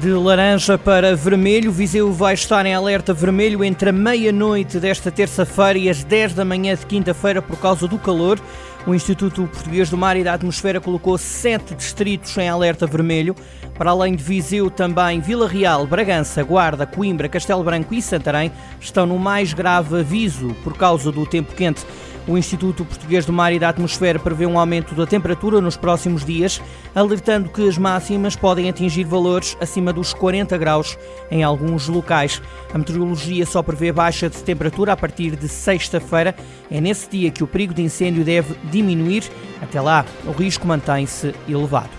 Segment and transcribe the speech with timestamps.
[0.00, 5.76] De laranja para vermelho, Viseu vai estar em alerta vermelho entre a meia-noite desta terça-feira
[5.76, 8.38] e as 10 da manhã de quinta-feira por causa do calor.
[8.86, 13.34] O Instituto Português do Mar e da Atmosfera colocou sete distritos em alerta vermelho.
[13.76, 19.04] Para além de Viseu, também Vila Real, Bragança, Guarda, Coimbra, Castelo Branco e Santarém estão
[19.04, 21.84] no mais grave aviso por causa do tempo quente.
[22.28, 26.26] O Instituto Português do Mar e da Atmosfera prevê um aumento da temperatura nos próximos
[26.26, 26.60] dias,
[26.94, 30.98] alertando que as máximas podem atingir valores acima dos 40 graus
[31.30, 32.42] em alguns locais.
[32.72, 36.36] A meteorologia só prevê baixa de temperatura a partir de sexta-feira.
[36.70, 39.24] É nesse dia que o perigo de incêndio deve diminuir.
[39.62, 41.97] Até lá, o risco mantém-se elevado.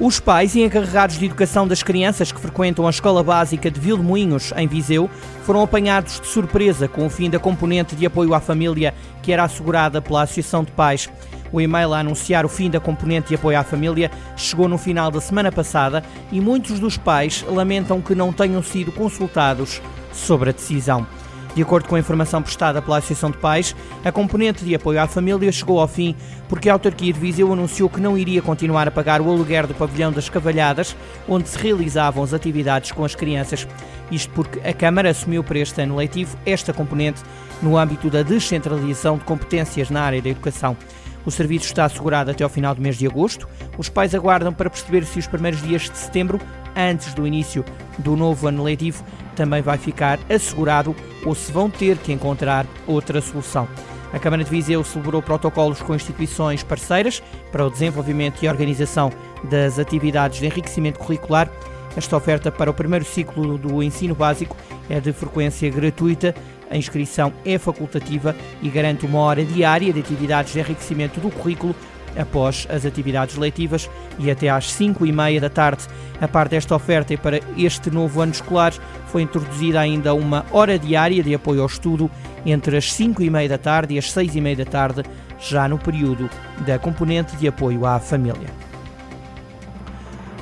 [0.00, 4.50] Os pais e encarregados de educação das crianças que frequentam a Escola Básica de Vilmoinhos,
[4.56, 5.10] em Viseu,
[5.42, 9.44] foram apanhados de surpresa com o fim da componente de apoio à família que era
[9.44, 11.10] assegurada pela Associação de Pais.
[11.52, 15.10] O e-mail a anunciar o fim da componente de apoio à família chegou no final
[15.10, 16.02] da semana passada
[16.32, 19.82] e muitos dos pais lamentam que não tenham sido consultados
[20.14, 21.06] sobre a decisão.
[21.54, 25.06] De acordo com a informação prestada pela Associação de Pais, a componente de apoio à
[25.06, 26.14] família chegou ao fim
[26.48, 29.74] porque a autarquia de Viseu anunciou que não iria continuar a pagar o aluguer do
[29.74, 30.96] pavilhão das Cavalhadas,
[31.28, 33.66] onde se realizavam as atividades com as crianças.
[34.10, 37.22] Isto porque a Câmara assumiu para este ano letivo esta componente
[37.62, 40.76] no âmbito da descentralização de competências na área da educação.
[41.24, 43.48] O serviço está assegurado até ao final do mês de agosto.
[43.76, 46.40] Os pais aguardam para perceber se os primeiros dias de setembro,
[46.76, 47.64] antes do início
[47.98, 49.04] do novo ano letivo,
[49.36, 53.68] também vai ficar assegurado ou se vão ter que encontrar outra solução.
[54.12, 59.12] A Câmara de Viseu celebrou protocolos com instituições parceiras para o desenvolvimento e organização
[59.44, 61.48] das atividades de enriquecimento curricular.
[61.96, 64.56] Esta oferta para o primeiro ciclo do ensino básico
[64.88, 66.34] é de frequência gratuita,
[66.70, 71.74] a inscrição é facultativa e garante uma hora diária de atividades de enriquecimento do currículo
[72.16, 75.84] após as atividades letivas e até às 5 e meia da tarde.
[76.20, 78.72] A par desta oferta e para este novo ano escolar
[79.06, 82.10] foi introduzida ainda uma hora diária de apoio ao estudo
[82.46, 85.02] entre as 5 e meia da tarde e as 6 e meia da tarde,
[85.38, 86.30] já no período
[86.66, 88.69] da componente de apoio à família.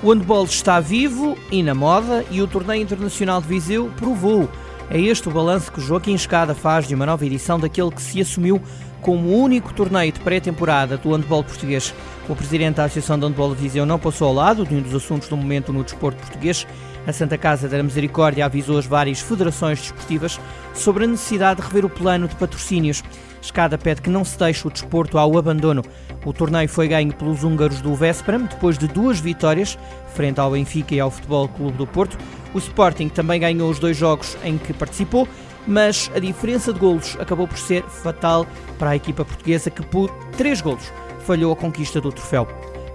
[0.00, 4.48] O handball está vivo e na moda e o Torneio Internacional de Viseu provou.
[4.88, 8.20] É este o balanço que Joaquim Escada faz de uma nova edição daquele que se
[8.20, 8.62] assumiu
[9.00, 11.92] como o único torneio de pré-temporada do handball português.
[12.28, 14.94] O presidente da Associação de Handball de Viseu não passou ao lado de um dos
[14.94, 16.64] assuntos do momento no desporto português.
[17.08, 20.38] A Santa Casa da Misericórdia avisou as várias federações desportivas
[20.74, 23.02] sobre a necessidade de rever o plano de patrocínios.
[23.40, 25.82] Escada pede que não se deixe o desporto ao abandono.
[26.22, 30.94] O torneio foi ganho pelos húngaros do Veszprem depois de duas vitórias frente ao Benfica
[30.94, 32.18] e ao Futebol Clube do Porto.
[32.52, 35.26] O Sporting também ganhou os dois jogos em que participou
[35.66, 38.46] mas a diferença de golos acabou por ser fatal
[38.78, 42.46] para a equipa portuguesa que por três golos falhou a conquista do troféu.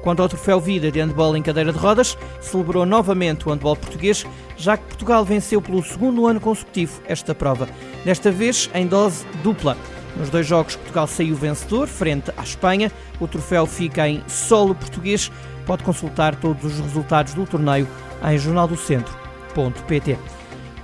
[0.04, 4.26] Quanto ao troféu Vida de handball em cadeira de rodas, celebrou novamente o handball português,
[4.58, 7.70] já que Portugal venceu pelo segundo ano consecutivo esta prova,
[8.04, 9.78] desta vez em dose dupla.
[10.18, 12.92] Nos dois jogos, Portugal saiu vencedor frente à Espanha.
[13.20, 15.32] O troféu fica em solo português.
[15.66, 17.88] Pode consultar todos os resultados do torneio
[18.30, 20.18] em jornaldocentro.pt.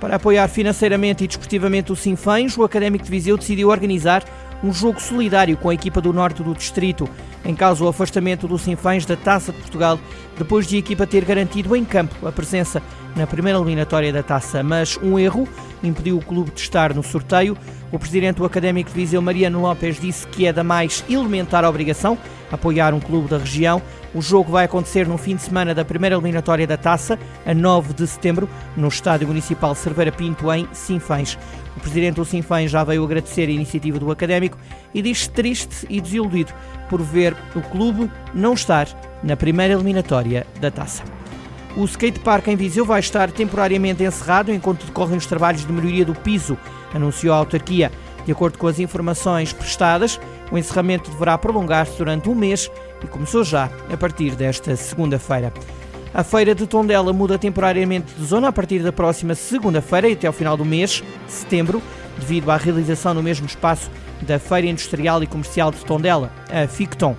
[0.00, 4.24] Para apoiar financeiramente e desportivamente o Sinfãs, o Académico de Viseu decidiu organizar
[4.62, 7.08] um jogo solidário com a equipa do norte do distrito,
[7.44, 9.98] em caso o afastamento do Sinfãs da Taça de Portugal,
[10.36, 12.82] depois de a equipa ter garantido em campo a presença
[13.16, 14.62] na primeira eliminatória da Taça.
[14.62, 15.48] Mas um erro
[15.82, 17.56] impediu o clube de estar no sorteio.
[17.92, 22.18] O presidente do Académico de Viseu, Mariano Lopes, disse que é da mais elementar obrigação
[22.50, 23.80] apoiar um clube da região.
[24.14, 27.94] O jogo vai acontecer no fim de semana da primeira eliminatória da Taça, a 9
[27.94, 31.38] de setembro, no Estádio Municipal Cerveira Pinto, em Sinfãs.
[31.76, 34.58] O presidente do Sinfãs já veio agradecer a iniciativa do Académico
[34.92, 36.52] e diz-se triste e desiludido
[36.88, 38.88] por ver o clube não estar
[39.22, 41.19] na primeira eliminatória da Taça.
[41.76, 46.14] O skatepark em Viseu vai estar temporariamente encerrado enquanto decorrem os trabalhos de melhoria do
[46.14, 46.58] piso,
[46.92, 47.92] anunciou a autarquia.
[48.24, 50.20] De acordo com as informações prestadas,
[50.50, 52.70] o encerramento deverá prolongar-se durante um mês
[53.02, 55.52] e começou já a partir desta segunda-feira.
[56.12, 60.26] A feira de Tondela muda temporariamente de zona a partir da próxima segunda-feira e até
[60.26, 61.80] ao final do mês, setembro,
[62.18, 63.88] devido à realização no mesmo espaço
[64.22, 67.16] da Feira Industrial e Comercial de Tondela, a FICTON.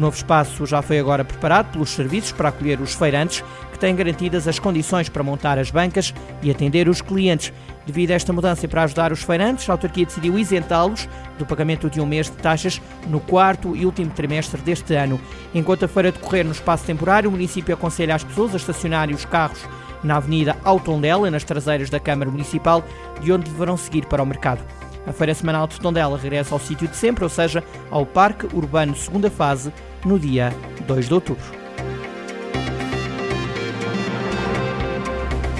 [0.00, 3.94] O novo espaço já foi agora preparado pelos serviços para acolher os feirantes, que têm
[3.94, 7.52] garantidas as condições para montar as bancas e atender os clientes.
[7.84, 11.06] Devido a esta mudança e para ajudar os feirantes, a autarquia decidiu isentá-los
[11.38, 15.20] do pagamento de um mês de taxas no quarto e último trimestre deste ano.
[15.54, 19.26] Enquanto a feira decorrer no espaço temporário, o município aconselha as pessoas a estacionarem os
[19.26, 19.68] carros
[20.02, 22.82] na Avenida Autondela, nas traseiras da Câmara Municipal,
[23.20, 24.79] de onde deverão seguir para o mercado.
[25.06, 28.94] A Feira Semanal de Tondela regressa ao sítio de sempre, ou seja, ao Parque Urbano
[28.94, 29.72] Segunda Fase,
[30.04, 30.52] no dia
[30.86, 31.60] 2 de outubro.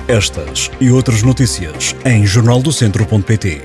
[0.06, 3.62] Estas e outras notícias em jornaldocentro.pt.